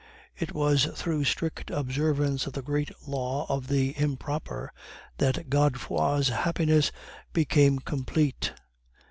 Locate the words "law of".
3.07-3.67